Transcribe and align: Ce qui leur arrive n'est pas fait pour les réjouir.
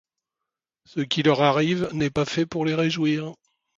Ce 0.85 1.01
qui 1.01 1.21
leur 1.21 1.43
arrive 1.43 1.87
n'est 1.93 2.09
pas 2.09 2.25
fait 2.25 2.47
pour 2.47 2.65
les 2.65 2.73
réjouir. 2.73 3.35